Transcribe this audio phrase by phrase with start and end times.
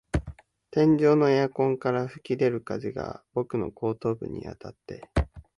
[0.71, 5.07] 天井のエアコンから吹き出る風が僕の後頭部にあたって、